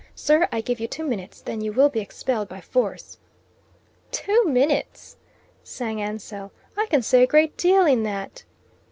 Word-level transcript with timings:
Sir, 0.15 0.49
I 0.51 0.61
give 0.61 0.79
you 0.79 0.87
two 0.87 1.03
minutes; 1.05 1.41
then 1.41 1.61
you 1.61 1.71
will 1.71 1.87
be 1.87 1.99
expelled 1.99 2.49
by 2.49 2.59
force." 2.59 3.19
"Two 4.11 4.45
minutes!" 4.45 5.15
sang 5.63 6.01
Ansell. 6.01 6.51
"I 6.75 6.87
can 6.87 7.03
say 7.03 7.21
a 7.21 7.27
great 7.27 7.55
deal 7.55 7.85
in 7.85 8.01
that." 8.01 8.43